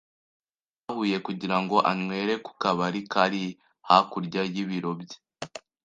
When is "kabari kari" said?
2.61-3.43